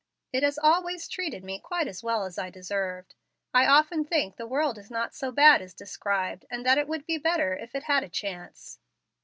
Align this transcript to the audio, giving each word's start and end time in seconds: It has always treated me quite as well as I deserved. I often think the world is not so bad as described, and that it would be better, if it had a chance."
It 0.33 0.41
has 0.41 0.57
always 0.57 1.07
treated 1.07 1.43
me 1.43 1.59
quite 1.59 1.87
as 1.87 2.01
well 2.03 2.23
as 2.23 2.39
I 2.39 2.49
deserved. 2.49 3.13
I 3.53 3.67
often 3.67 4.03
think 4.03 4.35
the 4.35 4.47
world 4.47 4.79
is 4.79 4.89
not 4.89 5.13
so 5.13 5.31
bad 5.31 5.61
as 5.61 5.75
described, 5.75 6.43
and 6.49 6.65
that 6.65 6.79
it 6.79 6.87
would 6.87 7.05
be 7.05 7.19
better, 7.19 7.53
if 7.55 7.75
it 7.75 7.83
had 7.83 8.03
a 8.03 8.09
chance." 8.09 8.79